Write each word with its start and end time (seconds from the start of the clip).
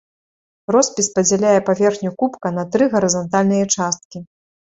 Роспіс 0.75 1.09
падзяляе 1.17 1.59
паверхню 1.67 2.11
кубка 2.23 2.47
на 2.57 2.63
тры 2.77 2.89
гарызантальныя 2.93 3.65
часткі. 3.77 4.17